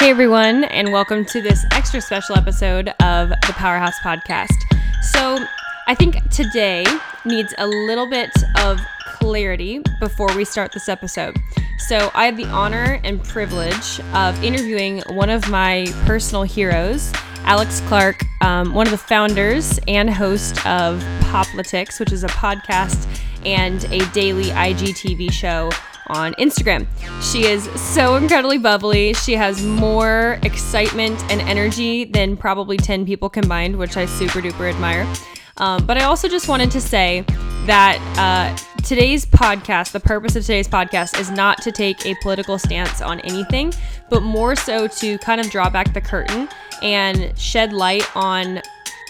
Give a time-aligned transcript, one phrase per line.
[0.00, 4.54] Hey, everyone, and welcome to this extra special episode of the Powerhouse Podcast.
[5.02, 5.44] So,
[5.88, 6.86] I think today
[7.24, 8.30] needs a little bit
[8.62, 11.36] of clarity before we start this episode.
[11.78, 17.12] So, I had the honor and privilege of interviewing one of my personal heroes,
[17.42, 23.04] Alex Clark, um, one of the founders and host of Poplitics, which is a podcast
[23.44, 25.70] and a daily IGTV show
[26.08, 26.86] on Instagram.
[27.22, 29.14] She is so incredibly bubbly.
[29.14, 34.72] She has more excitement and energy than probably 10 people combined, which I super duper
[34.72, 35.06] admire.
[35.58, 37.24] Um, but I also just wanted to say
[37.66, 42.58] that uh, today's podcast, the purpose of today's podcast is not to take a political
[42.58, 43.72] stance on anything,
[44.08, 46.48] but more so to kind of draw back the curtain
[46.82, 48.62] and shed light on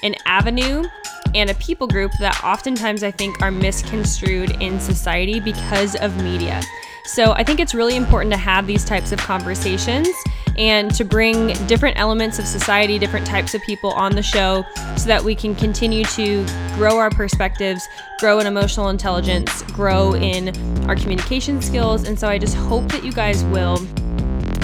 [0.02, 0.84] an avenue
[1.34, 6.62] and a people group that oftentimes I think are misconstrued in society because of media.
[7.08, 10.08] So I think it's really important to have these types of conversations
[10.58, 14.64] and to bring different elements of society, different types of people on the show
[14.96, 17.88] so that we can continue to grow our perspectives,
[18.18, 20.48] grow in emotional intelligence, grow in
[20.86, 22.06] our communication skills.
[22.06, 23.78] And so I just hope that you guys will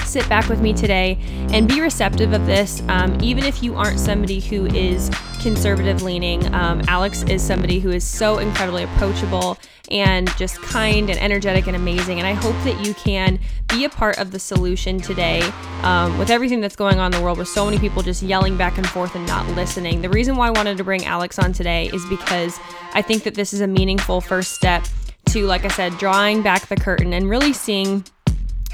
[0.05, 1.17] sit back with me today
[1.51, 5.09] and be receptive of this, um, even if you aren't somebody who is
[5.45, 6.43] conservative leaning.
[6.55, 9.59] Um, Alex is somebody who is so incredibly approachable
[9.91, 12.17] and just kind and energetic and amazing.
[12.17, 15.47] And I hope that you can be a part of the solution today
[15.83, 18.57] um, with everything that's going on in the world, with so many people just yelling
[18.57, 20.01] back and forth and not listening.
[20.01, 22.59] The reason why I wanted to bring Alex on today is because
[22.95, 24.87] I think that this is a meaningful first step
[25.27, 28.03] to, like I said, drawing back the curtain and really seeing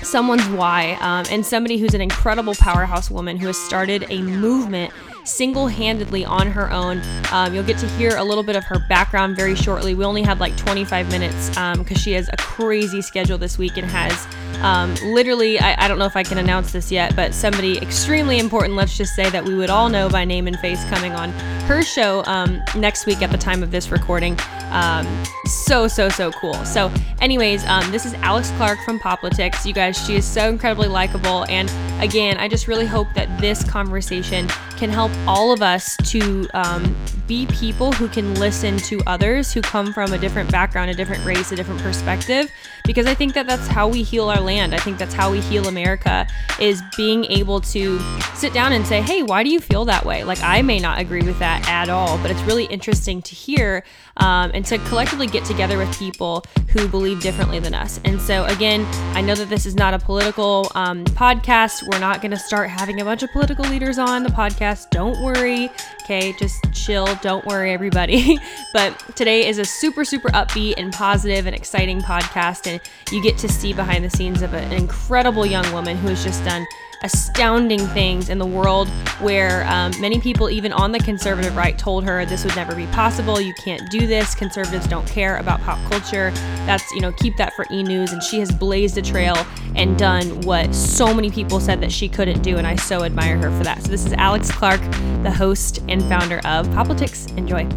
[0.03, 4.93] someone's why um, and somebody who's an incredible powerhouse woman who has started a movement
[5.23, 7.01] single handedly on her own.
[7.31, 9.93] Um, you'll get to hear a little bit of her background very shortly.
[9.93, 13.77] We only had like 25 minutes because um, she has a crazy schedule this week
[13.77, 14.27] and has
[14.61, 18.37] um, literally, I, I, don't know if I can announce this yet, but somebody extremely
[18.37, 21.31] important, let's just say that we would all know by name and face coming on
[21.67, 24.37] her show um, next week at the time of this recording.
[24.69, 25.07] Um,
[25.45, 26.53] so, so, so cool.
[26.63, 29.65] So, anyways, um, this is Alex Clark from Poplitics.
[29.65, 31.45] You guys, she is so incredibly likable.
[31.49, 34.47] And again, I just really hope that this conversation
[34.77, 36.95] can help all of us to um,
[37.31, 41.23] be people who can listen to others who come from a different background, a different
[41.23, 42.51] race, a different perspective,
[42.83, 44.75] because I think that that's how we heal our land.
[44.75, 46.27] I think that's how we heal America
[46.59, 48.01] is being able to
[48.35, 50.25] sit down and say, hey, why do you feel that way?
[50.25, 53.85] Like, I may not agree with that at all, but it's really interesting to hear
[54.17, 58.01] um, and to collectively get together with people who believe differently than us.
[58.03, 61.89] And so, again, I know that this is not a political um, podcast.
[61.89, 64.89] We're not going to start having a bunch of political leaders on the podcast.
[64.89, 65.69] Don't worry.
[66.03, 67.07] Okay, just chill.
[67.21, 68.39] Don't worry, everybody.
[68.73, 72.65] but today is a super, super upbeat and positive and exciting podcast.
[72.65, 72.81] And
[73.11, 76.43] you get to see behind the scenes of an incredible young woman who has just
[76.43, 76.65] done
[77.03, 78.87] astounding things in the world
[79.19, 82.85] where um, many people, even on the conservative right, told her this would never be
[82.87, 83.39] possible.
[83.41, 84.35] You can't do this.
[84.35, 86.31] Conservatives don't care about pop culture.
[86.65, 88.11] That's, you know, keep that for e news.
[88.11, 89.35] And she has blazed a trail
[89.75, 92.57] and done what so many people said that she couldn't do.
[92.57, 93.81] And I so admire her for that.
[93.83, 94.81] So this is Alex Clark,
[95.23, 97.27] the host and founder of Poplitics.
[97.37, 97.67] Enjoy.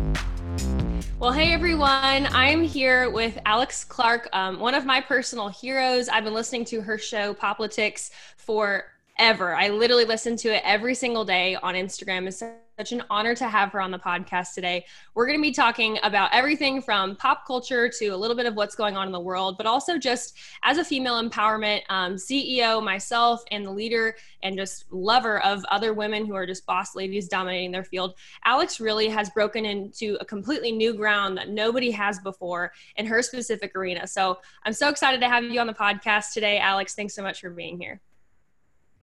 [1.21, 6.11] Well, hey everyone, I'm here with Alex Clark, um, one of my personal heroes.
[6.11, 8.85] I've been listening to her show, Poplitics, for
[9.19, 9.55] ever.
[9.55, 12.27] I literally listen to it every single day on Instagram.
[12.27, 12.43] It's
[12.79, 14.85] such an honor to have her on the podcast today.
[15.15, 18.57] We're going to be talking about everything from pop culture to a little bit of
[18.57, 22.83] what's going on in the world, but also just as a female empowerment um, CEO,
[22.83, 27.29] myself, and the leader and just lover of other women who are just boss ladies
[27.29, 28.15] dominating their field.
[28.45, 33.23] Alex really has broken into a completely new ground that nobody has before in her
[33.23, 34.07] specific arena.
[34.09, 36.97] So I'm so excited to have you on the podcast today, Alex.
[36.97, 38.01] Thanks so much for being here.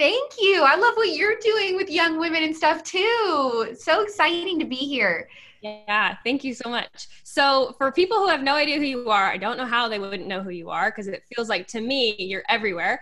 [0.01, 0.63] Thank you.
[0.63, 3.75] I love what you're doing with young women and stuff too.
[3.78, 5.29] So exciting to be here.
[5.62, 7.07] Yeah, thank you so much.
[7.23, 10.00] So, for people who have no idea who you are, I don't know how they
[10.00, 13.00] wouldn't know who you are because it feels like to me you're everywhere.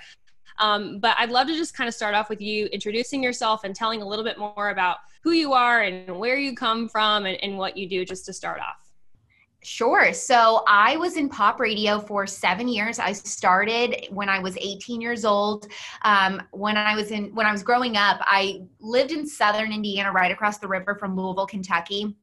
[0.59, 3.73] Um, but I'd love to just kind of start off with you introducing yourself and
[3.73, 7.41] telling a little bit more about who you are and where you come from and,
[7.41, 8.78] and what you do, just to start off.
[9.61, 10.13] Sure.
[10.13, 12.97] So I was in pop radio for seven years.
[12.97, 15.67] I started when I was 18 years old.
[16.03, 20.13] Um, when I was in when I was growing up, I lived in Southern Indiana,
[20.13, 22.15] right across the river from Louisville, Kentucky.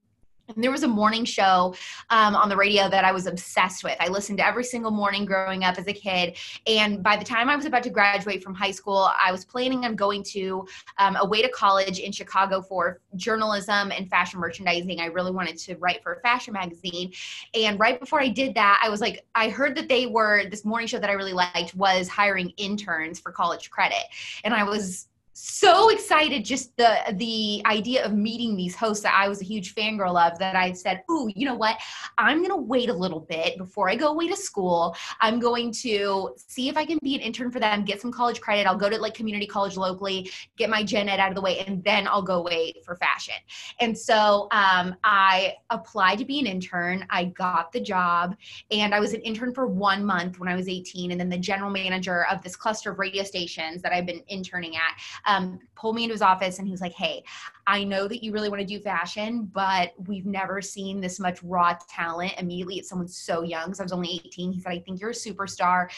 [0.54, 1.74] And there was a morning show
[2.10, 3.96] um, on the radio that I was obsessed with.
[4.00, 6.36] I listened to every single morning growing up as a kid.
[6.66, 9.84] And by the time I was about to graduate from high school, I was planning
[9.84, 10.66] on going to
[10.98, 15.00] um, away to college in Chicago for journalism and fashion merchandising.
[15.00, 17.12] I really wanted to write for a fashion magazine.
[17.54, 20.64] And right before I did that, I was like, I heard that they were, this
[20.64, 24.04] morning show that I really liked was hiring interns for college credit.
[24.44, 25.08] And I was
[25.38, 29.74] so excited just the the idea of meeting these hosts that I was a huge
[29.74, 31.76] fangirl of that I said, "Ooh, you know what?
[32.16, 34.96] I'm going to wait a little bit before I go away to school.
[35.20, 38.40] I'm going to see if I can be an intern for them, get some college
[38.40, 38.66] credit.
[38.66, 41.58] I'll go to like community college locally, get my gen ed out of the way,
[41.58, 43.34] and then I'll go away for fashion."
[43.80, 47.06] And so um, I applied to be an intern.
[47.10, 48.36] I got the job,
[48.70, 51.36] and I was an intern for one month when I was 18, and then the
[51.36, 54.94] general manager of this cluster of radio stations that I've been interning at
[55.26, 57.22] um, pulled me into his office and he was like, Hey,
[57.66, 61.42] I know that you really want to do fashion, but we've never seen this much
[61.42, 63.66] raw talent immediately at someone so young.
[63.66, 64.52] Because I was only 18.
[64.52, 65.90] He said, I think you're a superstar.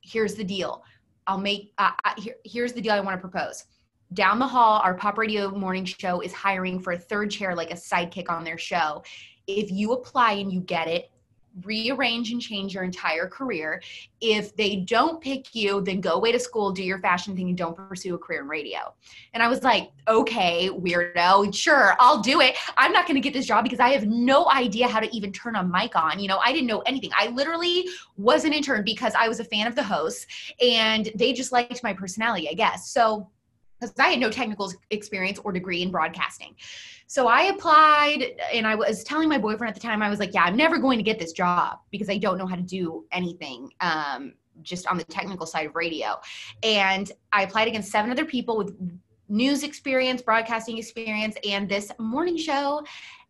[0.00, 0.84] Here's the deal.
[1.26, 3.64] I'll make, uh here, here's the deal I want to propose
[4.14, 7.70] down the hall, our pop radio morning show is hiring for a third chair, like
[7.70, 9.02] a sidekick on their show.
[9.46, 11.10] If you apply and you get it,
[11.64, 13.82] rearrange and change your entire career.
[14.20, 17.58] If they don't pick you, then go away to school, do your fashion thing, and
[17.58, 18.94] don't pursue a career in radio.
[19.34, 22.56] And I was like, okay, weirdo, sure, I'll do it.
[22.76, 25.32] I'm not going to get this job because I have no idea how to even
[25.32, 26.18] turn a mic on.
[26.18, 27.10] You know, I didn't know anything.
[27.18, 30.26] I literally was an intern because I was a fan of the host
[30.60, 32.90] and they just liked my personality, I guess.
[32.90, 33.28] So,
[33.80, 36.56] because I had no technical experience or degree in broadcasting.
[37.08, 40.34] So I applied and I was telling my boyfriend at the time, I was like,
[40.34, 43.06] yeah, I'm never going to get this job because I don't know how to do
[43.10, 43.72] anything.
[43.80, 46.16] Um, just on the technical side of radio.
[46.62, 48.76] And I applied against seven other people with
[49.28, 52.82] news experience, broadcasting experience, and this morning show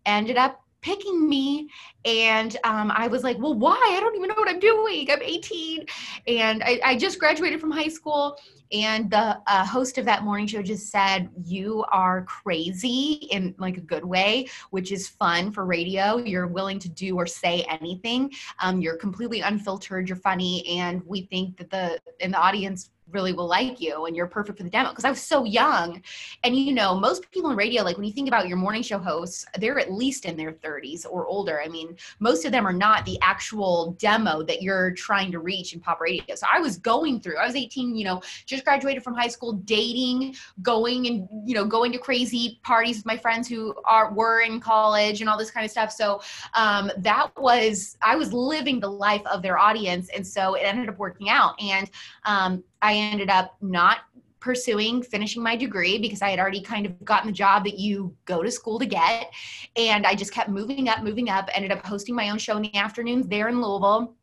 [0.07, 1.69] ended up picking me
[2.05, 3.81] and um, i was like well why?
[3.85, 5.11] I don't even know what i'm doing.
[5.11, 5.87] I'm 18
[6.27, 8.39] and i, I just graduated from high school
[8.71, 13.79] and the uh, host of that morning show just said you are crazy in like
[13.79, 16.17] a good way which is fun for radio.
[16.19, 18.33] You're willing to do or say anything.
[18.61, 20.09] Um, you're completely unfiltered.
[20.09, 20.67] You're funny.
[20.79, 24.59] And we think that the in the audience really will like you and you're perfect
[24.59, 26.03] for the demo because I was so young.
[26.45, 28.99] And you know, most people in radio, like when you think about your morning show
[28.99, 31.61] hosts, they're at least in their 30s or older.
[31.61, 35.73] I mean, most of them are not the actual demo that you're trying to reach
[35.73, 36.35] in pop radio.
[36.35, 39.53] So I was going through, I was 18, you know, just graduated from high school,
[39.53, 44.41] dating, going and, you know, going to crazy parties with my friends who are were
[44.41, 45.93] in college and all this kind of stuff.
[45.93, 46.21] So
[46.55, 50.09] um, that was, I was living the life of their audience.
[50.15, 51.61] And so it ended up working out.
[51.61, 51.91] And
[52.25, 53.99] um, I ended up not
[54.41, 58.15] pursuing finishing my degree because I had already kind of gotten the job that you
[58.25, 59.33] go to school to get.
[59.77, 62.63] And I just kept moving up, moving up, ended up hosting my own show in
[62.63, 64.15] the afternoons there in Louisville.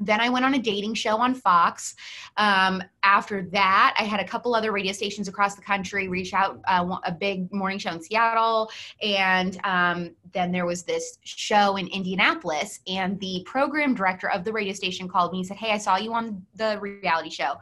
[0.00, 1.94] Then I went on a dating show on Fox.
[2.36, 6.60] Um, after that, I had a couple other radio stations across the country reach out,
[6.66, 8.70] uh, a big morning show in Seattle.
[9.02, 12.80] And um, then there was this show in Indianapolis.
[12.88, 15.96] And the program director of the radio station called me and said, Hey, I saw
[15.96, 17.54] you on the reality show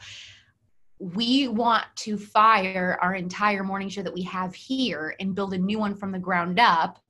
[1.02, 5.58] we want to fire our entire morning show that we have here and build a
[5.58, 7.00] new one from the ground up.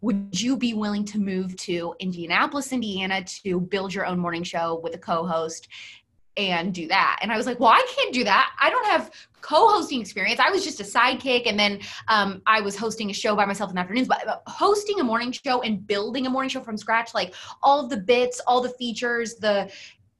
[0.00, 4.80] Would you be willing to move to Indianapolis, Indiana to build your own morning show
[4.82, 5.68] with a co host
[6.38, 7.18] and do that?
[7.20, 8.52] And I was like, well, I can't do that.
[8.58, 9.10] I don't have
[9.42, 10.40] co hosting experience.
[10.40, 11.46] I was just a sidekick.
[11.46, 14.08] And then um, I was hosting a show by myself in the afternoons.
[14.08, 17.98] But hosting a morning show and building a morning show from scratch, like all the
[17.98, 19.70] bits, all the features, the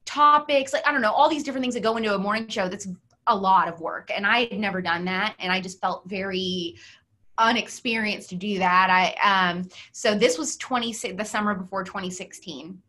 [0.05, 2.69] topics like i don't know all these different things that go into a morning show
[2.69, 2.89] that's
[3.27, 6.77] a lot of work and i had never done that and i just felt very
[7.39, 8.89] unexperienced to do that.
[8.91, 12.81] I um so this was 26 the summer before 2016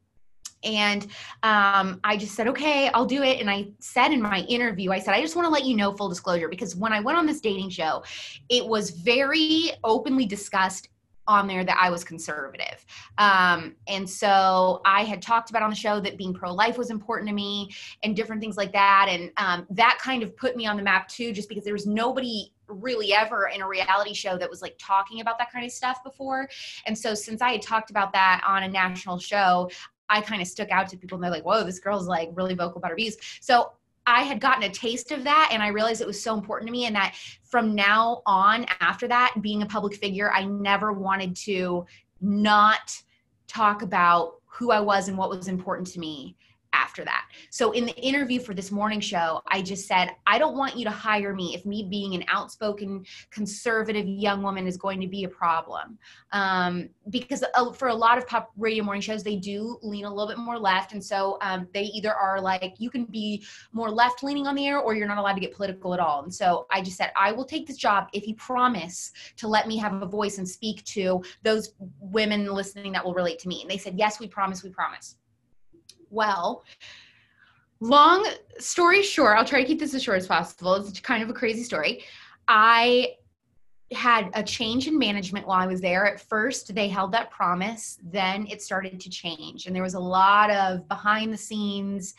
[0.65, 1.03] and
[1.43, 4.99] um, i just said okay i'll do it and i said in my interview i
[4.99, 7.25] said i just want to let you know full disclosure because when i went on
[7.25, 8.01] this dating show
[8.49, 10.87] it was very openly discussed
[11.27, 12.85] on there that I was conservative.
[13.17, 16.89] Um, and so I had talked about on the show that being pro life was
[16.89, 17.69] important to me
[18.03, 19.07] and different things like that.
[19.09, 21.85] And um, that kind of put me on the map too, just because there was
[21.85, 25.71] nobody really ever in a reality show that was like talking about that kind of
[25.71, 26.49] stuff before.
[26.85, 29.69] And so since I had talked about that on a national show,
[30.09, 32.53] I kind of stuck out to people and they're like, whoa, this girl's like really
[32.53, 33.17] vocal about her views.
[33.41, 33.71] So
[34.05, 36.71] I had gotten a taste of that and I realized it was so important to
[36.71, 41.35] me and that from now on after that being a public figure I never wanted
[41.37, 41.85] to
[42.21, 42.95] not
[43.47, 46.35] talk about who I was and what was important to me
[46.73, 47.29] after that.
[47.49, 50.83] So in the interview for this morning show, I just said, I don't want you
[50.85, 55.23] to hire me if me being an outspoken conservative young woman is going to be
[55.23, 55.97] a problem.
[56.31, 57.43] Um, because
[57.75, 60.57] for a lot of pop radio morning shows, they do lean a little bit more
[60.57, 60.93] left.
[60.93, 64.67] And so um, they either are like, you can be more left leaning on the
[64.67, 66.23] air or you're not allowed to get political at all.
[66.23, 69.67] And so I just said, I will take this job if you promise to let
[69.67, 73.61] me have a voice and speak to those women listening that will relate to me.
[73.61, 75.17] And they said, yes, we promise, we promise
[76.13, 76.63] well.
[77.79, 78.25] Long
[78.59, 80.75] story short, I'll try to keep this as short as possible.
[80.75, 82.03] It's kind of a crazy story.
[82.47, 83.15] I
[83.91, 86.05] had a change in management while I was there.
[86.05, 89.65] At first, they held that promise, then it started to change.
[89.65, 92.13] And there was a lot of behind the scenes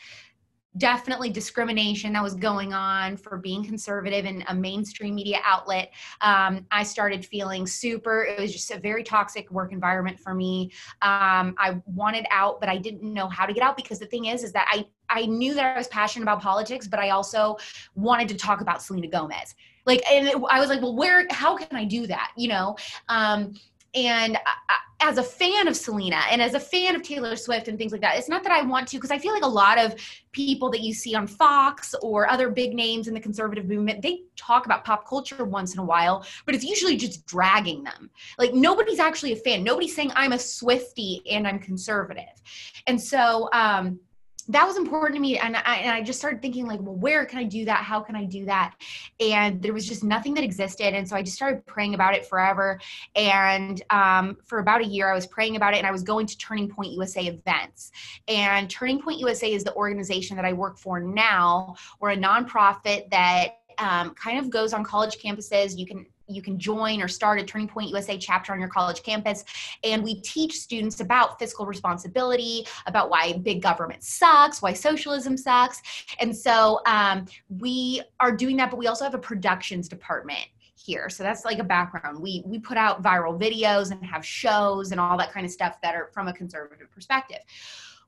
[0.77, 5.91] definitely discrimination that was going on for being conservative in a mainstream media outlet.
[6.21, 10.71] Um, I started feeling super, it was just a very toxic work environment for me.
[11.01, 14.25] Um, I wanted out, but I didn't know how to get out because the thing
[14.25, 17.57] is, is that I, I knew that I was passionate about politics, but I also
[17.95, 19.55] wanted to talk about Selena Gomez.
[19.85, 22.31] Like, and I was like, well, where, how can I do that?
[22.35, 22.75] You know?
[23.07, 23.53] Um,
[23.93, 27.77] and I, as a fan of Selena and as a fan of Taylor Swift and
[27.77, 29.77] things like that, it's not that I want to, because I feel like a lot
[29.77, 29.93] of
[30.31, 34.23] people that you see on Fox or other big names in the conservative movement, they
[34.35, 38.09] talk about pop culture once in a while, but it's usually just dragging them.
[38.39, 39.63] Like nobody's actually a fan.
[39.63, 42.41] Nobody's saying I'm a Swifty and I'm conservative.
[42.87, 43.99] And so, um,
[44.47, 47.25] that was important to me and I, and I just started thinking like well where
[47.25, 47.83] can i do that?
[47.83, 48.75] How can i do that?
[49.19, 52.25] And there was just nothing that existed and so i just started praying about it
[52.25, 52.79] forever.
[53.15, 56.27] And um, for about a year i was praying about it and i was going
[56.27, 57.91] to turning point usa events.
[58.27, 61.75] And turning point usa is the organization that i work for now.
[61.99, 65.77] We're a nonprofit that um, kind of goes on college campuses.
[65.77, 69.03] You can you can join or start a Turning Point USA chapter on your college
[69.03, 69.43] campus.
[69.83, 75.81] And we teach students about fiscal responsibility, about why big government sucks, why socialism sucks.
[76.19, 80.45] And so um, we are doing that, but we also have a productions department
[80.77, 84.91] here so that's like a background we we put out viral videos and have shows
[84.91, 87.39] and all that kind of stuff that are from a conservative perspective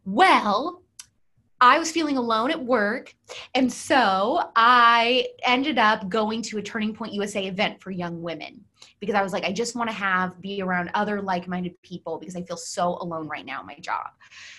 [0.06, 0.84] well
[1.60, 3.14] I was feeling alone at work.
[3.56, 8.64] And so I ended up going to a Turning Point USA event for young women
[9.00, 12.20] because I was like, I just want to have, be around other like minded people
[12.20, 14.08] because I feel so alone right now in my job.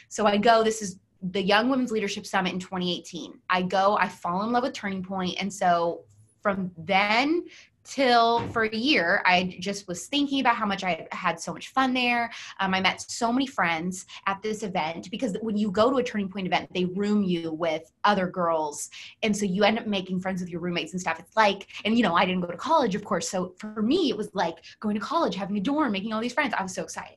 [0.08, 3.40] So I go, this is the Young Women's Leadership Summit in 2018.
[3.50, 6.04] I go, I fall in love with Turning Point, And so
[6.42, 7.44] from then
[7.88, 11.68] till for a year i just was thinking about how much i had so much
[11.68, 12.30] fun there.
[12.60, 16.02] Um, i met so many friends at this event because when you go to a
[16.02, 18.90] turning point event they room you with other girls.
[19.22, 21.18] And so you end up making friends with your roommates and stuff.
[21.18, 23.28] It's like and you know i didn't go to college of course.
[23.28, 26.34] So for me it was like going to college having a dorm making all these
[26.34, 26.54] friends.
[26.56, 27.16] I was so excited.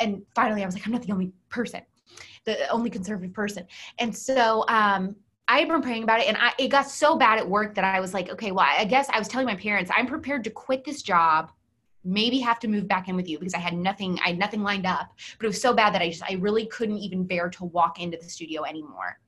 [0.00, 1.82] And finally i was like i'm not the only person
[2.44, 3.66] the only conservative person.
[3.98, 5.16] And so um
[5.50, 7.82] I had been praying about it and I, it got so bad at work that
[7.82, 10.50] I was like, okay, well, I guess I was telling my parents, I'm prepared to
[10.50, 11.50] quit this job,
[12.04, 14.62] maybe have to move back in with you because I had nothing, I had nothing
[14.62, 15.10] lined up.
[15.38, 18.00] But it was so bad that I just, I really couldn't even bear to walk
[18.00, 19.18] into the studio anymore.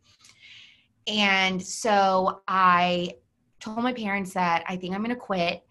[1.09, 3.17] And so I
[3.59, 5.65] told my parents that I think I'm going to quit.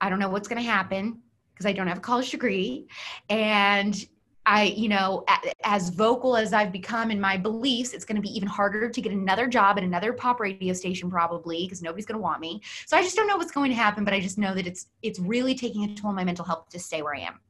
[0.00, 1.20] I don't know what's going to happen
[1.54, 2.88] because I don't have a college degree.
[3.30, 4.04] And
[4.46, 5.24] I, you know,
[5.64, 9.00] as vocal as I've become in my beliefs, it's going to be even harder to
[9.00, 12.62] get another job at another pop radio station probably because nobody's going to want me.
[12.86, 14.86] So I just don't know what's going to happen, but I just know that it's
[15.02, 17.40] it's really taking a toll on my mental health to stay where I am.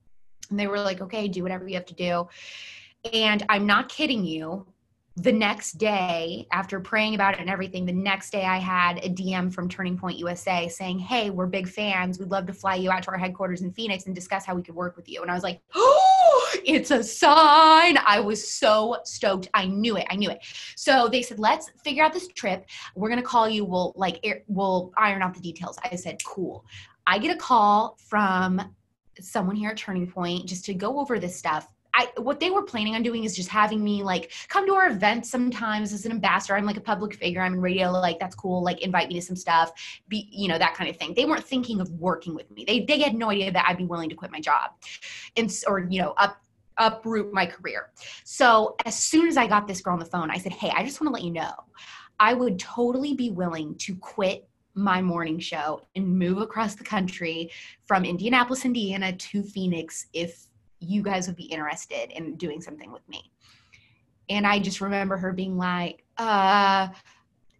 [0.48, 2.28] And they were like, "Okay, do whatever you have to do."
[3.12, 4.66] And I'm not kidding you
[5.16, 9.08] the next day after praying about it and everything the next day i had a
[9.08, 12.90] dm from turning point usa saying hey we're big fans we'd love to fly you
[12.90, 15.30] out to our headquarters in phoenix and discuss how we could work with you and
[15.30, 16.15] i was like oh
[16.66, 20.38] it's a sign i was so stoked i knew it i knew it
[20.74, 24.24] so they said let's figure out this trip we're going to call you we'll like
[24.48, 26.64] we'll iron out the details i said cool
[27.06, 28.60] i get a call from
[29.20, 32.62] someone here at turning point just to go over this stuff I what they were
[32.62, 36.12] planning on doing is just having me like come to our events sometimes as an
[36.12, 36.54] ambassador.
[36.54, 37.40] I'm like a public figure.
[37.40, 37.90] I'm in radio.
[37.90, 38.62] Like that's cool.
[38.62, 39.72] Like invite me to some stuff.
[40.06, 41.14] Be you know that kind of thing.
[41.14, 42.66] They weren't thinking of working with me.
[42.66, 44.72] They they had no idea that I'd be willing to quit my job,
[45.38, 46.36] and or you know up
[46.78, 47.90] uproot my career.
[48.24, 50.84] So as soon as I got this girl on the phone, I said, "Hey, I
[50.84, 51.52] just want to let you know,
[52.18, 57.50] I would totally be willing to quit my morning show and move across the country
[57.86, 60.46] from Indianapolis, Indiana to Phoenix if
[60.80, 63.30] you guys would be interested in doing something with me.
[64.28, 66.88] And I just remember her being like, uh,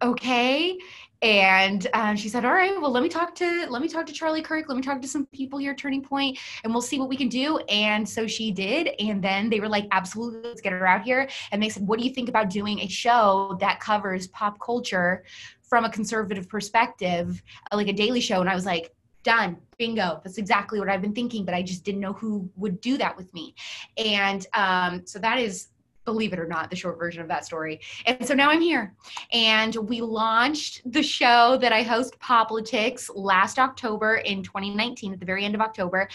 [0.02, 0.78] okay.
[1.22, 4.12] And uh, she said, all right, well, let me talk to, let me talk to
[4.12, 4.68] Charlie Kirk.
[4.68, 7.28] Let me talk to some people here Turning Point and we'll see what we can
[7.28, 7.58] do.
[7.68, 8.90] And so she did.
[8.98, 11.28] And then they were like, absolutely, let's get her out here.
[11.52, 15.24] And they said, what do you think about doing a show that covers pop culture
[15.62, 17.42] from a conservative perspective,
[17.72, 18.40] like a daily show?
[18.40, 18.92] And I was like,
[19.22, 22.80] done bingo that's exactly what i've been thinking but i just didn't know who would
[22.80, 23.56] do that with me
[23.96, 25.66] and um, so that is
[26.06, 27.80] believe it or not the short version of that story.
[28.06, 28.94] And so now i'm here.
[29.32, 35.26] And we launched the show that i host Poplitics last october in 2019 at the
[35.26, 36.08] very end of october.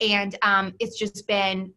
[0.00, 1.72] And um, it's just been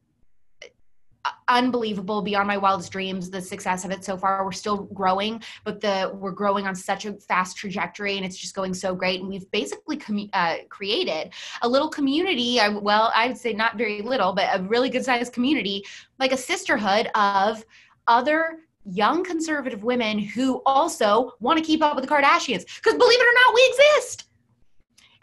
[1.51, 4.43] unbelievable beyond my wildest dreams the success of it so far.
[4.45, 8.55] We're still growing but the we're growing on such a fast trajectory and it's just
[8.55, 9.19] going so great.
[9.19, 9.99] And we've basically
[10.33, 12.59] uh, created a little community.
[12.59, 15.83] I, well i would say not very little but a really good sized community
[16.19, 17.63] like a sisterhood of
[18.07, 22.65] other young conservative women who also want to keep up with the kardashians.
[22.65, 24.25] Because believe it or not we exist.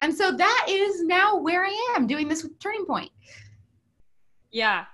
[0.03, 3.11] And so that is now where i am doing this with turning point.
[4.51, 4.85] Yeah.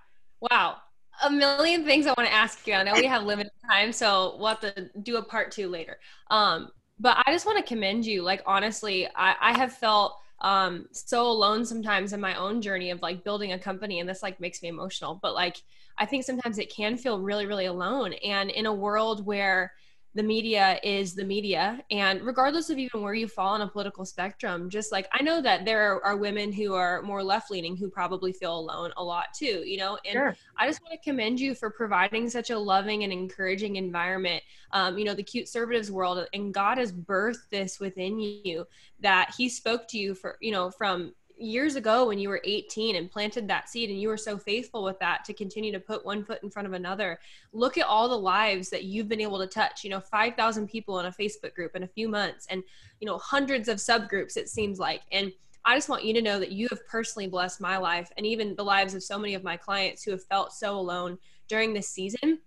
[0.40, 0.78] Wow
[1.26, 2.74] a million things I want to ask you.
[2.74, 5.98] I know we have limited time, so we'll have to do a part two later.
[6.30, 8.22] Um, but I just want to commend you.
[8.22, 13.02] Like honestly, I, I have felt um, so alone sometimes in my own journey of
[13.02, 15.18] like building a company, and this like makes me emotional.
[15.22, 15.62] But like
[15.98, 18.14] I think sometimes it can feel really, really alone.
[18.24, 19.72] And in a world where
[20.14, 24.04] the media is the media and regardless of even where you fall on a political
[24.04, 27.76] spectrum just like i know that there are, are women who are more left leaning
[27.76, 30.36] who probably feel alone a lot too you know and sure.
[30.56, 34.42] i just want to commend you for providing such a loving and encouraging environment
[34.72, 38.66] um, you know the cute conservatives world and god has birthed this within you
[39.00, 42.96] that he spoke to you for you know from years ago when you were 18
[42.96, 46.04] and planted that seed and you were so faithful with that to continue to put
[46.04, 47.18] one foot in front of another
[47.52, 51.00] look at all the lives that you've been able to touch you know 5000 people
[51.00, 52.62] in a facebook group in a few months and
[53.00, 55.02] you know hundreds of subgroups it seems like.
[55.12, 55.32] And
[55.66, 58.54] I just want you to know that you have personally blessed my life and even
[58.54, 61.88] the lives of so many of my clients who have felt so alone during this
[61.88, 62.40] season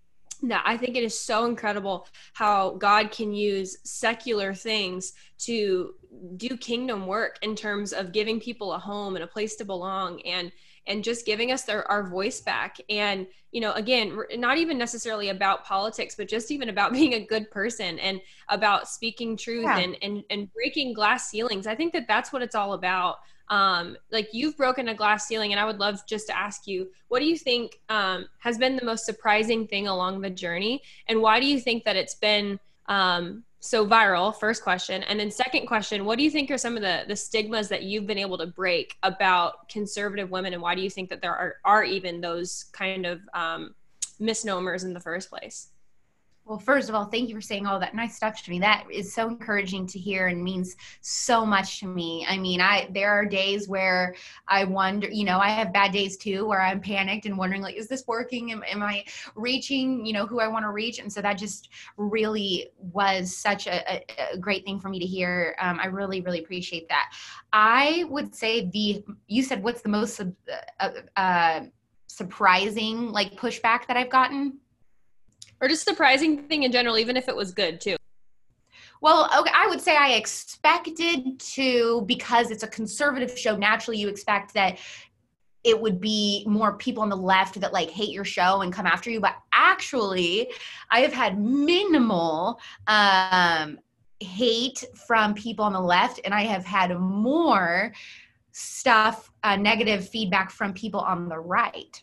[0.43, 5.93] that I think it is so incredible how God can use secular things to
[6.37, 10.21] do kingdom work in terms of giving people a home and a place to belong
[10.21, 10.51] and
[10.85, 12.77] and just giving us their our voice back.
[12.89, 17.25] And you know again not even necessarily about politics but just even about being a
[17.25, 19.79] good person and about speaking truth yeah.
[19.79, 21.67] and, and and breaking glass ceilings.
[21.67, 23.17] I think that that's what it's all about
[23.49, 26.89] um, like you've broken a glass ceiling and i would love just to ask you
[27.07, 30.81] what do you think um, has been the most surprising thing along the journey?
[31.07, 34.37] And why do you think that it's been um, so viral?
[34.37, 35.03] First question.
[35.03, 37.83] And then second question what do you think are some of the the stigmas that
[37.83, 41.35] you've been able to break about conservative women and why do you think that there
[41.35, 43.73] are, are even those kind of um,
[44.19, 45.69] misnomers in the first place
[46.47, 48.59] well, first of all, thank you for saying all that nice stuff to me.
[48.59, 52.25] That is so encouraging to hear and means so much to me.
[52.27, 54.15] I mean, I there are days where
[54.47, 57.75] I wonder, you know, I have bad days too where I'm panicked and wondering like
[57.75, 58.51] is this working?
[58.53, 59.03] Am, am I
[59.35, 60.99] reaching, you know, who I want to reach?
[60.99, 65.05] And so that just really was such a, a, a great thing for me to
[65.05, 65.55] hear.
[65.59, 67.13] Um, I really really appreciate that.
[67.51, 71.61] I would say the you said what's the most uh, uh,
[72.07, 74.59] surprising like pushback that I've gotten?
[75.61, 77.95] Or just surprising thing in general, even if it was good too?
[79.01, 83.55] Well, okay, I would say I expected to because it's a conservative show.
[83.55, 84.79] Naturally, you expect that
[85.63, 88.85] it would be more people on the left that like hate your show and come
[88.85, 89.19] after you.
[89.19, 90.49] But actually,
[90.89, 93.79] I have had minimal um,
[94.19, 97.93] hate from people on the left, and I have had more
[98.51, 102.01] stuff, uh, negative feedback from people on the right.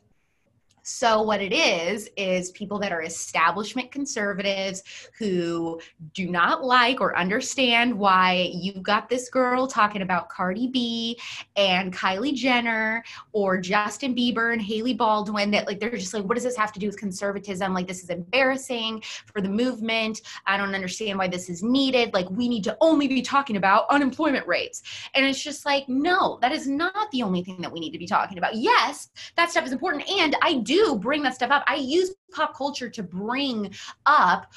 [0.86, 4.82] So, what it is, is people that are establishment conservatives
[5.18, 5.80] who
[6.12, 11.18] do not like or understand why you've got this girl talking about Cardi B
[11.56, 16.34] and Kylie Jenner or Justin Bieber and Hailey Baldwin that, like, they're just like, what
[16.34, 17.72] does this have to do with conservatism?
[17.72, 20.20] Like, this is embarrassing for the movement.
[20.46, 22.12] I don't understand why this is needed.
[22.12, 24.82] Like, we need to only be talking about unemployment rates.
[25.14, 27.98] And it's just like, no, that is not the only thing that we need to
[27.98, 28.54] be talking about.
[28.54, 30.06] Yes, that stuff is important.
[30.10, 31.64] And I do do bring that stuff up.
[31.66, 33.72] I use pop culture to bring
[34.06, 34.52] up,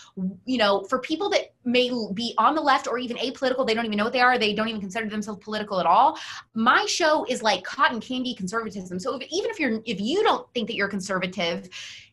[0.46, 3.86] you know, for people that may be on the left or even apolitical, they don't
[3.86, 6.18] even know what they are, they don't even consider themselves political at all.
[6.54, 9.00] My show is like cotton candy conservatism.
[9.00, 11.70] So if, even if you're if you don't think that you're conservative,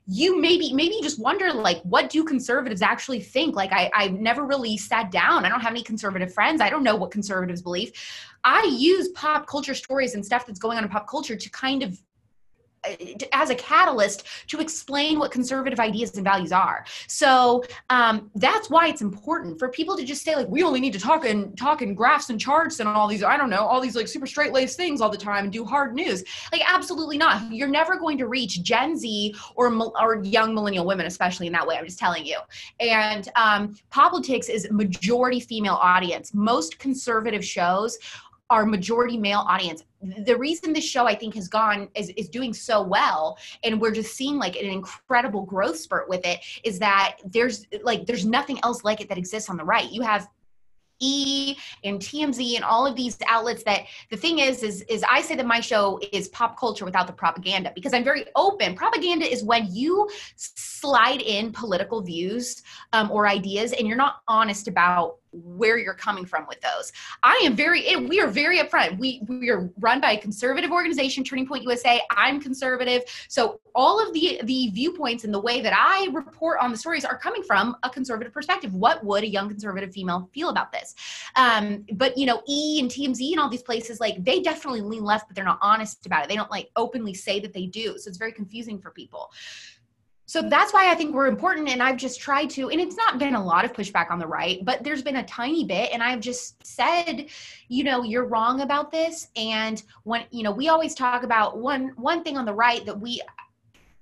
[0.06, 4.12] you maybe maybe you just wonder like what do conservatives actually think like I, i've
[4.12, 7.62] never really sat down i don't have any conservative friends i don't know what conservatives
[7.62, 7.90] believe
[8.44, 11.82] i use pop culture stories and stuff that's going on in pop culture to kind
[11.82, 11.98] of
[13.32, 16.84] as a catalyst to explain what conservative ideas and values are.
[17.06, 20.92] So um, that's why it's important for people to just say like, we only need
[20.92, 23.80] to talk and talk in graphs and charts and all these, I don't know, all
[23.80, 26.24] these like super straight laced things all the time and do hard news.
[26.52, 27.52] Like, absolutely not.
[27.52, 31.66] You're never going to reach Gen Z or or young millennial women, especially in that
[31.66, 31.76] way.
[31.76, 32.38] I'm just telling you.
[32.80, 36.32] And um, Poplitics is majority female audience.
[36.34, 37.98] Most conservative shows
[38.50, 39.84] our majority male audience.
[40.02, 43.92] The reason this show I think has gone is, is doing so well and we're
[43.92, 48.58] just seeing like an incredible growth spurt with it is that there's like there's nothing
[48.62, 49.90] else like it that exists on the right.
[49.90, 50.28] You have
[51.00, 55.22] E and TMZ and all of these outlets that the thing is is is I
[55.22, 58.74] say that my show is pop culture without the propaganda because I'm very open.
[58.74, 64.68] Propaganda is when you slide in political views um, or ideas and you're not honest
[64.68, 66.92] about where you're coming from with those.
[67.22, 68.98] I am very we are very upfront.
[68.98, 72.00] We we are run by a conservative organization, Turning Point USA.
[72.10, 73.02] I'm conservative.
[73.28, 77.04] So all of the the viewpoints and the way that I report on the stories
[77.04, 78.74] are coming from a conservative perspective.
[78.74, 80.94] What would a young conservative female feel about this?
[81.36, 85.04] Um, but you know, E and TMZ and all these places, like they definitely lean
[85.04, 86.28] left, but they're not honest about it.
[86.28, 87.98] They don't like openly say that they do.
[87.98, 89.30] So it's very confusing for people
[90.26, 91.68] so that's why I think we're important.
[91.68, 94.26] And I've just tried to, and it's not been a lot of pushback on the
[94.26, 95.90] right, but there's been a tiny bit.
[95.92, 97.26] And I've just said,
[97.68, 99.28] you know, you're wrong about this.
[99.36, 102.98] And when, you know, we always talk about one, one thing on the right that
[102.98, 103.20] we,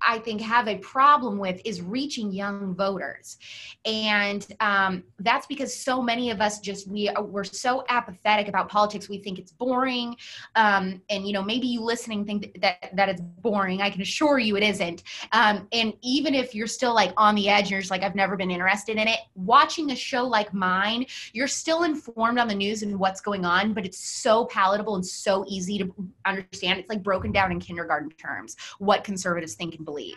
[0.07, 3.39] I think have a problem with is reaching young voters,
[3.85, 9.09] and um, that's because so many of us just we we're so apathetic about politics.
[9.09, 10.17] We think it's boring,
[10.57, 13.81] um, and you know maybe you listening think that that it's boring.
[13.81, 15.05] I can assure you it isn't.
[15.33, 18.15] Um, and even if you're still like on the edge, and you're just like I've
[18.15, 19.21] never been interested in it.
[19.35, 23.73] Watching a show like mine, you're still informed on the news and what's going on,
[23.73, 25.95] but it's so palatable and so easy to
[26.27, 26.81] understand.
[26.81, 30.17] It's like broken down in kindergarten terms what conservatives think and believe believe.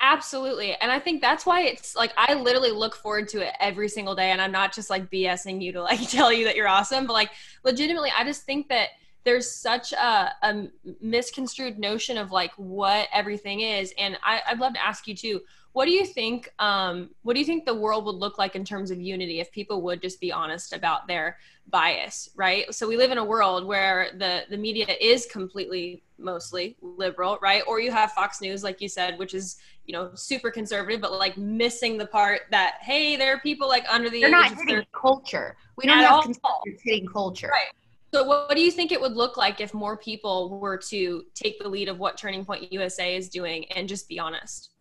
[0.00, 0.74] Absolutely.
[0.74, 4.14] And I think that's why it's like I literally look forward to it every single
[4.14, 4.30] day.
[4.30, 7.14] And I'm not just like BSing you to like tell you that you're awesome, but
[7.14, 7.30] like
[7.64, 8.90] legitimately, I just think that
[9.24, 10.68] there's such a, a
[11.00, 13.92] misconstrued notion of like what everything is.
[13.98, 15.40] And I, I'd love to ask you too,
[15.78, 18.64] what do you think um, what do you think the world would look like in
[18.64, 21.38] terms of unity if people would just be honest about their
[21.68, 22.74] bias right?
[22.74, 27.62] So we live in a world where the the media is completely mostly liberal right?
[27.68, 31.12] Or you have fox news like you said which is you know super conservative but
[31.12, 34.84] like missing the part that hey there are people like under the they're not hitting
[34.92, 35.56] culture.
[35.76, 37.50] We don't have conservatives hitting culture.
[37.52, 37.70] Right.
[38.12, 41.24] So what, what do you think it would look like if more people were to
[41.34, 44.72] take the lead of what turning point usa is doing and just be honest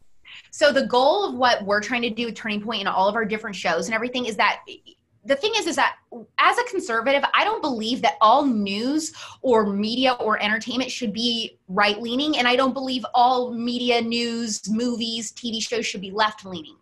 [0.51, 3.15] so the goal of what we're trying to do with Turning Point and all of
[3.15, 4.61] our different shows and everything is that
[5.27, 5.97] the thing is is that
[6.39, 11.59] as a conservative i don't believe that all news or media or entertainment should be
[11.67, 16.45] right leaning and i don't believe all media news movies tv shows should be left
[16.45, 16.77] leaning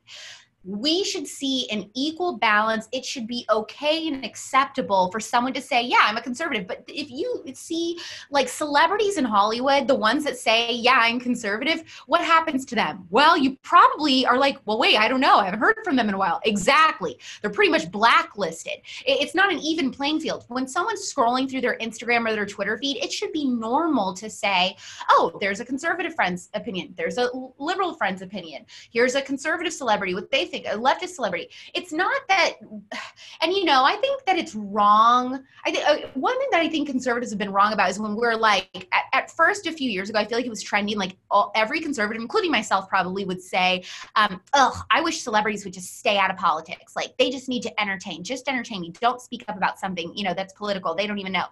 [0.65, 2.89] we should see an equal balance.
[2.91, 6.67] It should be okay and acceptable for someone to say, Yeah, I'm a conservative.
[6.67, 7.99] But if you see
[8.31, 13.05] like celebrities in Hollywood, the ones that say, Yeah, I'm conservative, what happens to them?
[13.11, 15.37] Well, you probably are like, Well, wait, I don't know.
[15.37, 16.41] I haven't heard from them in a while.
[16.45, 17.19] Exactly.
[17.41, 18.79] They're pretty much blacklisted.
[19.05, 20.45] It's not an even playing field.
[20.47, 24.29] When someone's scrolling through their Instagram or their Twitter feed, it should be normal to
[24.29, 24.75] say,
[25.09, 26.95] Oh, there's a conservative friend's opinion.
[26.97, 28.65] There's a liberal friend's opinion.
[28.91, 32.53] Here's a conservative celebrity, what they think a leftist celebrity it's not that
[33.41, 35.43] and you know i think that it's wrong.
[35.65, 38.15] I think uh, one thing that i think conservatives have been wrong about is when
[38.15, 40.97] we're like at, at first a few years ago i feel like it was trending
[40.97, 43.83] like all, every conservative including myself probably would say
[44.15, 46.95] um, oh i wish celebrities would just stay out of politics.
[46.95, 48.23] Like they just need to entertain.
[48.23, 48.91] Just entertain me.
[49.01, 50.95] Don't speak up about something you know that's political.
[50.95, 51.45] They don't even know.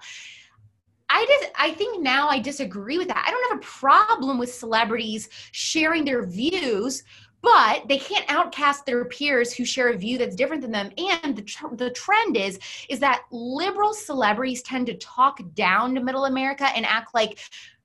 [1.10, 3.24] I just I think now I disagree with that.
[3.28, 7.04] I don't have a problem with celebrities sharing their views
[7.44, 11.36] but they can't outcast their peers who share a view that's different than them and
[11.36, 12.58] the, tr- the trend is
[12.90, 17.40] is that liberal celebrities tend to talk down to middle america and act like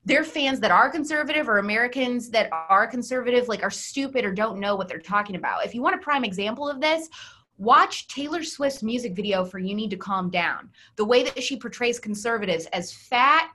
[0.05, 4.59] their fans that are conservative or americans that are conservative like are stupid or don't
[4.59, 7.11] know what they're talking about if you want a prime example of this
[7.61, 10.71] Watch Taylor Swift's music video for You Need to Calm Down.
[10.94, 13.51] The way that she portrays conservatives as fat,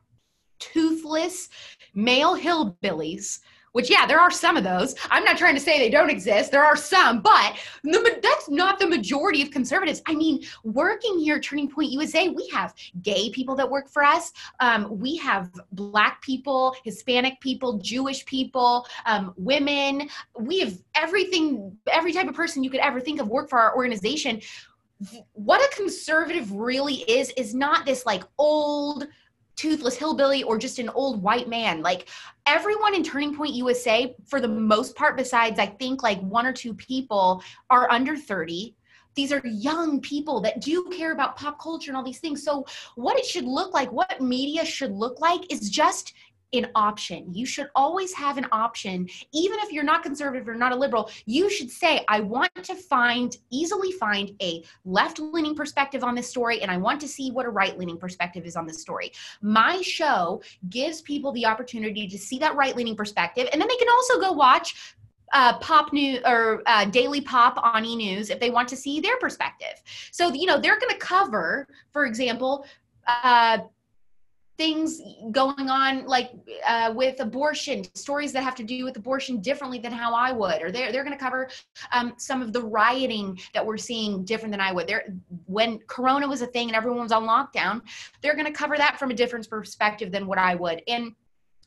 [0.60, 1.48] toothless,
[1.94, 3.39] male hillbillies
[3.74, 4.96] which yeah there are some of those.
[5.12, 6.52] I'm not trying to say they don't exist.
[6.52, 10.02] There are some but the, that's not the majority of conservatives.
[10.08, 14.04] I mean working here at turning point usa we have gay people that work for
[14.04, 14.32] us.
[14.60, 20.10] Um, we have black people hispanic people jewish people um, women.
[20.40, 23.76] We have everything every type of person you could ever think of work for our
[23.76, 24.42] organization.
[25.34, 29.08] What a conservative really is is not this like old
[29.56, 31.82] toothless hillbilly or just an old white man.
[31.82, 32.10] Like
[32.46, 36.54] everyone in Turning Point USA, for the most part, besides I think like one or
[36.54, 38.76] two people, are under 30.
[39.16, 42.44] These are young people that do care about pop culture and all these things.
[42.44, 46.13] So, what it should look like, what media should look like, is just
[46.54, 47.34] an option.
[47.34, 49.08] You should always have an option.
[49.32, 52.76] Even if you're not conservative or not a liberal, you should say, I want to
[52.76, 57.32] find, easily find a left leaning perspective on this story, and I want to see
[57.32, 59.12] what a right leaning perspective is on this story.
[59.42, 63.78] My show gives people the opportunity to see that right leaning perspective, and then they
[63.78, 64.96] can also go watch
[65.34, 69.00] uh, pop news or uh, daily pop on e news if they want to see
[69.00, 72.66] their perspective so you know they're going to cover for example
[73.08, 73.58] uh,
[74.58, 76.32] things going on like
[76.66, 80.62] uh, with abortion stories that have to do with abortion differently than how i would
[80.62, 81.50] or they're, they're going to cover
[81.92, 84.88] um, some of the rioting that we're seeing different than i would.
[84.88, 85.06] There
[85.46, 87.82] when corona was a thing and everyone was on lockdown
[88.22, 90.84] they're going to cover that from a different perspective than what i would.
[90.88, 91.13] And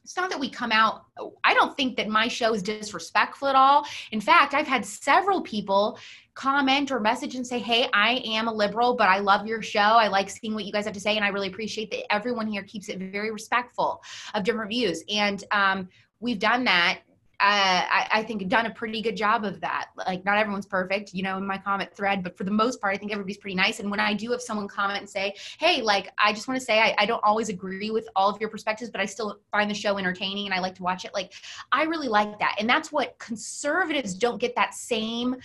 [0.07, 1.07] it's not that we come out
[1.42, 3.85] i don't think that my show is disrespectful at all.
[4.12, 5.99] In fact i've had several people
[6.35, 9.81] comment or message and say hey i am a liberal but i love your show.
[9.81, 12.47] I like seeing what you guys have to say and i really appreciate that everyone
[12.47, 14.01] here keeps it very respectful
[14.35, 15.03] of different views.
[15.11, 15.88] And um,
[16.21, 17.01] we've done that
[17.38, 19.90] uh, I, I, think done a pretty good job of that.
[20.07, 22.94] Like not everyone's perfect, you know, in my comment thread, but for the most part,
[22.94, 23.79] I think everybody's pretty nice.
[23.79, 26.64] And when I do have someone comment and say, "Hey, like I just want to
[26.64, 29.70] say I, I don't always agree with all of your perspectives, but I still find
[29.70, 31.35] the show entertaining and I like to watch it," like
[31.72, 32.57] I really like that.
[32.59, 35.37] And that's what conservatives don't get that same.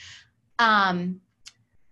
[0.60, 1.20] Um,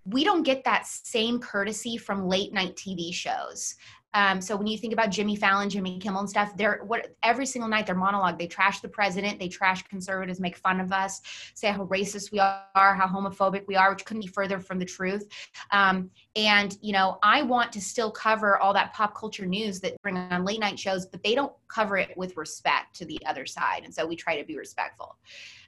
[0.06, 3.76] we don't get that same courtesy from late night TV shows.
[4.14, 7.46] Um, so when you think about Jimmy Fallon, Jimmy Kimmel and stuff, they're what every
[7.46, 11.22] single night their monologue, they trash the president, they trash conservatives, make fun of us,
[11.54, 14.86] say how racist we are, how homophobic we are, which couldn't be further from the
[14.86, 15.28] truth.
[15.72, 20.02] Um, and you know, I want to still cover all that pop culture news that
[20.02, 23.46] bring on late night shows, but they don't cover it with respect to the other
[23.46, 23.84] side.
[23.84, 25.18] And so we try to be respectful.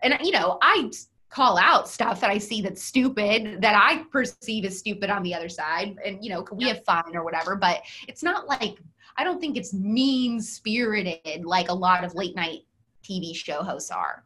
[0.01, 0.89] And you know, I
[1.32, 5.34] call out stuff that I see that's stupid that I perceive as stupid on the
[5.34, 5.98] other side.
[6.06, 8.80] And, you know, we have fun or whatever, but it's not like,
[9.17, 12.62] I don't think it's mean spirited like a lot of late night
[13.04, 14.26] TV show hosts are.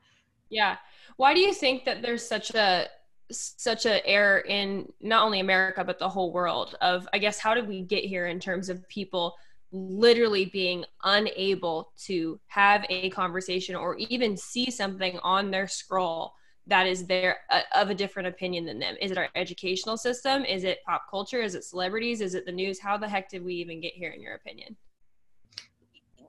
[0.50, 0.78] Yeah.
[1.18, 2.88] Why do you think that there's such a,
[3.32, 7.54] such a error in not only America, but the whole world of, I guess, how
[7.54, 9.36] did we get here in terms of people
[9.72, 16.34] literally being unable to have a conversation or even see something on their scroll
[16.68, 18.96] that is there uh, of a different opinion than them?
[19.00, 20.44] Is it our educational system?
[20.46, 21.42] Is it pop culture?
[21.42, 22.22] Is it celebrities?
[22.22, 22.80] Is it the news?
[22.80, 24.76] How the heck did we even get here, in your opinion?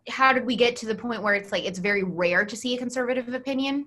[0.09, 2.75] How did we get to the point where it's like it's very rare to see
[2.75, 3.87] a conservative opinion?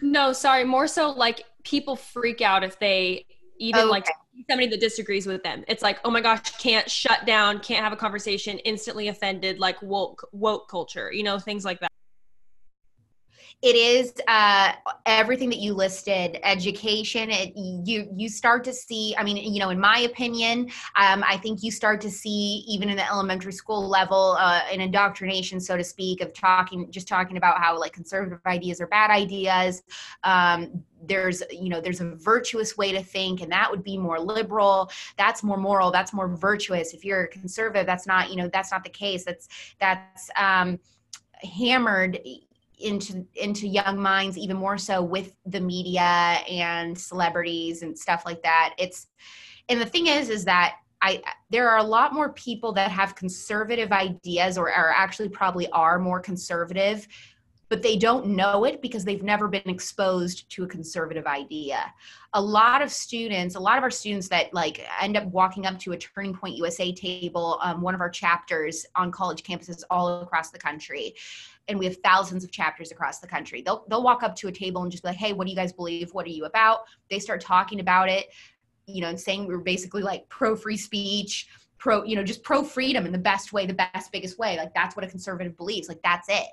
[0.00, 3.26] No, sorry, more so like people freak out if they
[3.58, 3.90] even okay.
[3.90, 4.06] like
[4.48, 5.62] somebody that disagrees with them.
[5.68, 9.80] It's like, oh my gosh, can't shut down, can't have a conversation, instantly offended, like
[9.82, 11.92] woke woke culture, you know, things like that
[13.62, 14.72] it is uh,
[15.06, 19.70] everything that you listed education it, you you start to see i mean you know
[19.70, 23.88] in my opinion um, i think you start to see even in the elementary school
[23.88, 28.40] level uh, an indoctrination so to speak of talking just talking about how like conservative
[28.46, 29.82] ideas are bad ideas.
[30.24, 34.20] Um, there's you know there's a virtuous way to think and that would be more
[34.20, 34.90] liberal.
[35.16, 35.90] That's more moral.
[35.90, 36.94] That's more virtuous.
[36.94, 39.24] If you're a conservative that's not you know that's not the case.
[39.24, 39.48] That's
[39.80, 40.78] that's um
[41.42, 42.20] hammered
[42.82, 46.00] into into young minds even more so with the media
[46.48, 48.74] and celebrities and stuff like that.
[48.78, 49.08] It's
[49.68, 53.14] and the thing is is that I there are a lot more people that have
[53.14, 57.06] conservative ideas or are actually probably are more conservative
[57.72, 61.90] but they don't know it because they've never been exposed to a conservative idea.
[62.34, 65.78] A lot of students, a lot of our students that like end up walking up
[65.78, 70.20] to a Turning Point USA table, um, one of our chapters on college campuses all
[70.20, 71.14] across the country,
[71.66, 73.62] and we have thousands of chapters across the country.
[73.62, 75.56] They'll they'll walk up to a table and just be like, "Hey, what do you
[75.56, 76.12] guys believe?
[76.12, 78.26] What are you about?" They start talking about it,
[78.84, 81.48] you know, and saying we're basically like pro free speech,
[81.82, 84.56] pro, you know, just pro freedom in the best way, the best biggest way.
[84.56, 85.88] Like that's what a conservative believes.
[85.88, 86.46] Like that's it.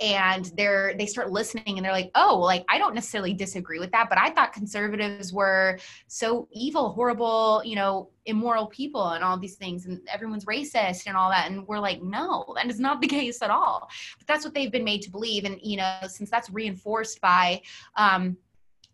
[0.00, 3.92] And they're they start listening and they're like, "Oh, like I don't necessarily disagree with
[3.92, 9.38] that, but I thought conservatives were so evil, horrible, you know, immoral people and all
[9.38, 13.00] these things and everyone's racist and all that and we're like no that is not
[13.00, 13.88] the case at all
[14.18, 17.60] but that's what they've been made to believe and you know since that's reinforced by
[17.96, 18.36] um,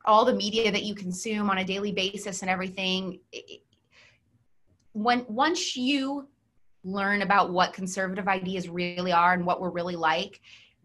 [0.04, 3.62] all the media that you consume on a daily basis and everything it,
[4.96, 6.26] when once you
[6.82, 10.40] learn about what conservative ideas really are and what we're really like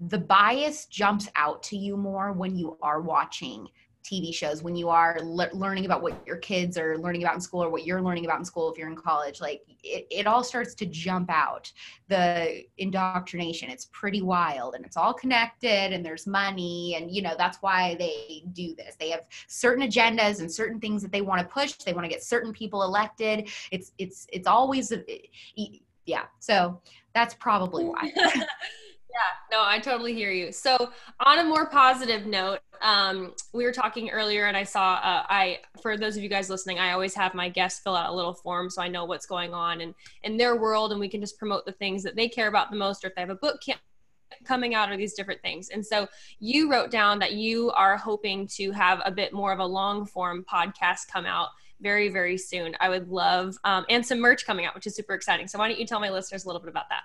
[0.10, 3.66] the bias jumps out to you more when you are watching
[4.04, 7.42] TV shows when you are le- learning about what your kids are learning about in
[7.42, 10.28] school or what you're learning about in school if you're in college like it, it
[10.28, 11.72] all starts to jump out.
[12.08, 17.36] The indoctrination it's pretty wild and it's all connected and there's money and you know
[17.38, 18.96] that's why they do this.
[19.00, 21.74] They have certain agendas and certain things that they want to push.
[21.74, 23.50] They want to get certain people elected.
[23.72, 25.30] It's it's it's always it,
[26.06, 26.82] yeah so
[27.14, 28.12] that's probably why
[29.12, 30.54] Yeah, no, I totally hear you.
[30.54, 35.26] So, on a more positive note, um, we were talking earlier, and I saw uh,
[35.30, 38.16] I for those of you guys listening, I always have my guests fill out a
[38.16, 39.94] little form so I know what's going on and
[40.24, 42.78] in their world, and we can just promote the things that they care about the
[42.78, 43.60] most, or if they have a book
[44.46, 45.70] coming out are these different things.
[45.70, 46.08] And so
[46.40, 50.06] you wrote down that you are hoping to have a bit more of a long
[50.06, 51.50] form podcast come out
[51.82, 52.76] very, very soon.
[52.80, 55.48] I would love, um, and some merch coming out, which is super exciting.
[55.48, 57.02] So why don't you tell my listeners a little bit about that?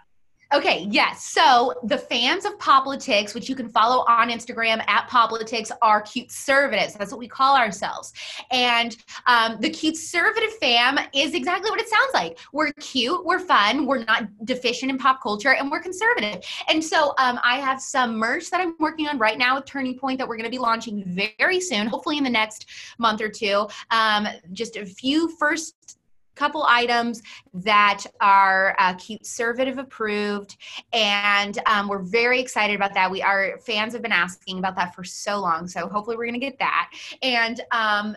[0.55, 1.25] Okay, yes.
[1.25, 6.29] So the fans of Poplitics, which you can follow on Instagram at Poplitics, are cute
[6.29, 6.95] conservatives.
[6.95, 8.13] That's what we call ourselves.
[8.53, 12.39] And um, the cute conservative fam is exactly what it sounds like.
[12.53, 16.45] We're cute, we're fun, we're not deficient in pop culture, and we're conservative.
[16.69, 19.99] And so um, I have some merch that I'm working on right now with Turning
[19.99, 21.03] Point that we're going to be launching
[21.39, 22.67] very soon, hopefully in the next
[22.99, 23.67] month or two.
[23.91, 25.96] Um, just a few first
[26.37, 27.23] couple items
[27.53, 30.57] that are uh, conservative approved
[30.93, 34.95] and um, we're very excited about that we our fans have been asking about that
[34.95, 36.91] for so long so hopefully we're going to get that
[37.23, 38.17] and um,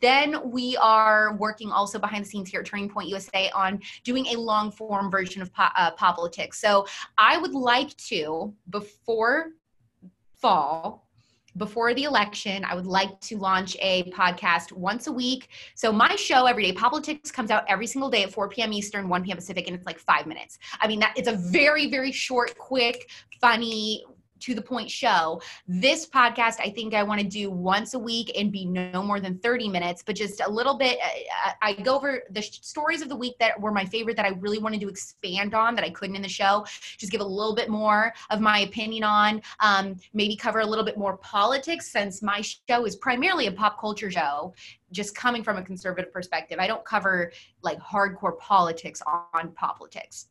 [0.00, 4.26] then we are working also behind the scenes here at Turning Point USA on doing
[4.26, 6.54] a long form version of po- uh, Poplitics.
[6.54, 9.50] So I would like to, before
[10.40, 11.07] fall,
[11.58, 15.48] before the election, I would like to launch a podcast once a week.
[15.74, 18.72] So my show every day, Poplitics, comes out every single day at 4 p.m.
[18.72, 19.36] Eastern, 1 p.m.
[19.36, 20.58] Pacific, and it's like five minutes.
[20.80, 24.04] I mean, that it's a very, very short, quick, funny,
[24.40, 25.40] to the point show.
[25.66, 29.20] This podcast, I think I want to do once a week and be no more
[29.20, 30.98] than 30 minutes, but just a little bit.
[31.44, 34.30] Uh, I go over the stories of the week that were my favorite that I
[34.40, 36.64] really wanted to expand on that I couldn't in the show.
[36.96, 40.84] Just give a little bit more of my opinion on, um, maybe cover a little
[40.84, 44.54] bit more politics since my show is primarily a pop culture show
[44.92, 46.58] just coming from a conservative perspective.
[46.58, 49.02] I don't cover like hardcore politics
[49.34, 50.26] on Poplitics.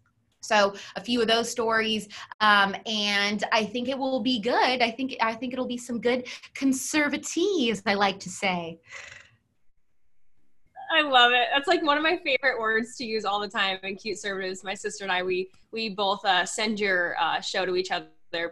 [0.47, 2.07] So a few of those stories,
[2.41, 4.81] um, and I think it will be good.
[4.81, 8.79] I think I think it'll be some good conservatee, as I like to say.
[10.89, 11.47] I love it.
[11.53, 14.63] That's like one of my favorite words to use all the time in cute service.
[14.63, 18.11] My sister and I, we we both uh, send your uh, show to each other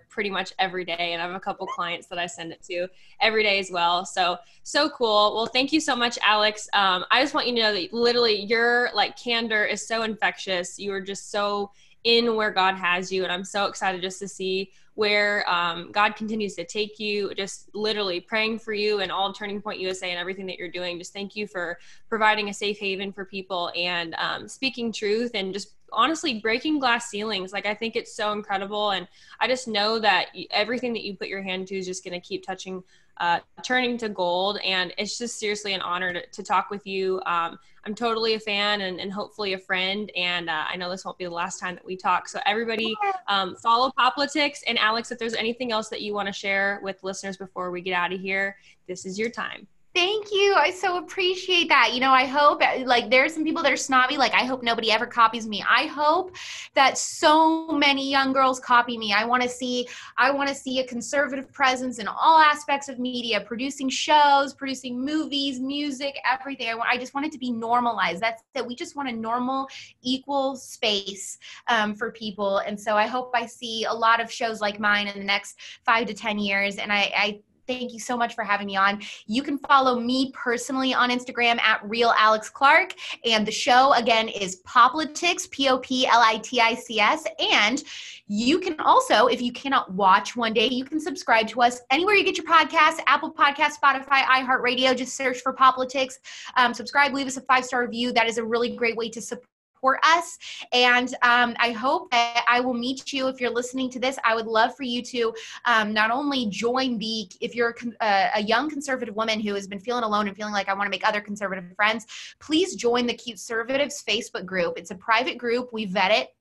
[0.10, 2.88] pretty much every day and i have a couple clients that i send it to
[3.20, 7.22] every day as well so so cool well thank you so much alex um, i
[7.22, 11.02] just want you to know that literally your like candor is so infectious you are
[11.02, 11.70] just so
[12.06, 13.24] in where God has you.
[13.24, 17.74] And I'm so excited just to see where um, God continues to take you, just
[17.76, 20.98] literally praying for you and all Turning Point USA and everything that you're doing.
[20.98, 25.52] Just thank you for providing a safe haven for people and um, speaking truth and
[25.52, 27.52] just honestly breaking glass ceilings.
[27.52, 28.92] Like, I think it's so incredible.
[28.92, 29.08] And
[29.42, 32.26] I just know that everything that you put your hand to is just going to
[32.26, 32.82] keep touching
[33.18, 34.60] uh, turning to gold.
[34.64, 37.22] And it's just seriously an honor to, to talk with you.
[37.26, 40.12] Um, I'm totally a fan and, and hopefully a friend.
[40.16, 42.28] And uh, I know this won't be the last time that we talk.
[42.28, 42.96] So everybody
[43.28, 44.64] um, follow Poplitics.
[44.66, 47.82] And Alex, if there's anything else that you want to share with listeners before we
[47.82, 49.68] get out of here, this is your time.
[49.96, 50.54] Thank you.
[50.56, 51.94] I so appreciate that.
[51.94, 54.92] You know, I hope like there's some people that are snobby, like I hope nobody
[54.92, 55.64] ever copies me.
[55.66, 56.36] I hope
[56.74, 59.14] that so many young girls copy me.
[59.14, 63.00] I want to see I want to see a conservative presence in all aspects of
[63.00, 66.78] media, producing shows, producing movies, music, everything.
[66.86, 68.22] I just want it to be normalized.
[68.22, 69.70] That's that we just want a normal,
[70.04, 71.38] equal space
[71.70, 72.58] um, for people.
[72.58, 75.58] And so I hope I see a lot of shows like mine in the next
[75.86, 76.76] five to ten years.
[76.80, 79.02] And I, I thank you so much for having me on.
[79.28, 82.94] You can follow me personally on Instagram at Real Alex Clark.
[83.26, 87.26] And the show again is Poplitics, P O P L I T I C S.
[87.40, 87.84] And
[88.28, 92.16] you can also, if you cannot watch one day, you can subscribe to us anywhere
[92.16, 94.96] you get your podcasts Apple Podcast, Spotify, iHeartRadio.
[94.96, 96.16] Just search for Poplitics.
[96.58, 98.12] Um, subscribe, leave us a five star review.
[98.12, 99.48] That is a really great way to support
[99.86, 100.38] support us.
[100.74, 104.18] And um, I hope that I will meet you if you're listening to this.
[104.24, 105.34] I would love for you to
[105.66, 109.80] um, not only join the, if you're a, a young conservative woman who has been
[109.80, 112.06] feeling alone and feeling like I want to make other conservative friends,
[112.40, 114.78] please join the Cute Conservatives Facebook group.
[114.78, 115.72] It's a private group.
[115.72, 116.35] We vet it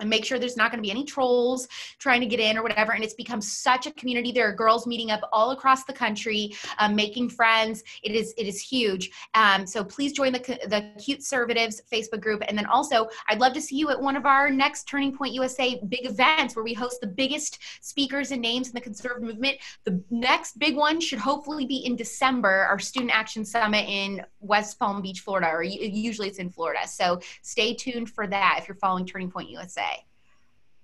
[0.00, 2.62] and make sure there's not going to be any trolls trying to get in or
[2.62, 2.92] whatever.
[2.92, 4.32] And it's become such a community.
[4.32, 7.82] There are girls meeting up all across the country, um, making friends.
[8.02, 9.10] It is it is huge.
[9.34, 12.42] Um, so please join the the Cute Conservatives Facebook group.
[12.46, 15.34] And then also, I'd love to see you at one of our next Turning Point
[15.34, 19.56] USA big events where we host the biggest speakers and names in the conservative movement.
[19.84, 22.66] The next big one should hopefully be in December.
[22.70, 26.86] Our Student Action Summit in West Palm Beach, Florida, or usually it's in Florida.
[26.86, 29.85] So stay tuned for that if you're following Turning Point USA.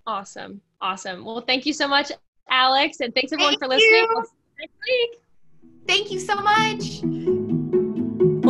[0.07, 0.61] Awesome.
[0.81, 1.25] Awesome.
[1.25, 2.11] Well, thank you so much,
[2.51, 3.01] Alex.
[3.01, 4.07] And thanks everyone thank for listening.
[4.11, 4.25] We'll
[4.59, 5.21] next week.
[5.87, 7.59] Thank you so much.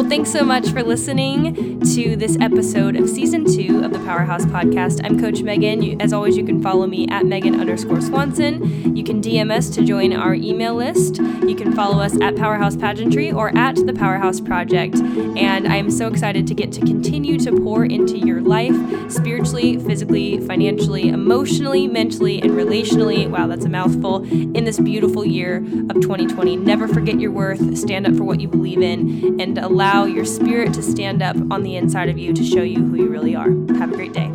[0.03, 4.44] Well, thanks so much for listening to this episode of season two of the Powerhouse
[4.46, 5.00] Podcast.
[5.05, 6.00] I'm Coach Megan.
[6.00, 8.96] As always, you can follow me at Megan underscore Swanson.
[8.96, 11.18] You can DM us to join our email list.
[11.18, 14.96] You can follow us at Powerhouse Pageantry or at the Powerhouse Project.
[14.96, 18.74] And I am so excited to get to continue to pour into your life
[19.09, 23.30] spiritually, physically, financially, emotionally, mentally, and relationally.
[23.30, 24.24] Wow, that's a mouthful.
[24.24, 26.57] In this beautiful year of 2020.
[26.57, 29.55] Never forget your worth, stand up for what you believe in, and
[30.03, 32.96] allow your spirit to stand up on the inside of you to show you who
[32.96, 33.50] you really are.
[33.78, 34.32] Have a great day.